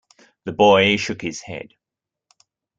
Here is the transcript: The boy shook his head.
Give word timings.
The 0.45 0.51
boy 0.51 0.97
shook 0.97 1.21
his 1.21 1.41
head. 1.41 1.75